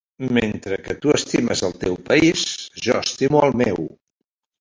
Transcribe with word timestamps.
Mentre 0.35 0.77
que 0.85 0.95
tu 1.03 1.11
estimes 1.17 1.61
el 1.69 1.75
teu 1.83 1.99
país, 2.07 2.47
jo 2.87 2.97
estimo 3.03 3.43
el 3.49 3.55
meu. 3.63 3.83